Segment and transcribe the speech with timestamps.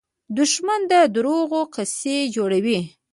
[0.37, 2.79] دښمن د دروغو قصې جوړوي